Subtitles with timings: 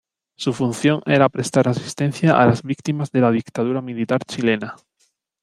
[0.35, 4.75] Su función era prestar asistencia a las víctimas de la dictadura militar chilena.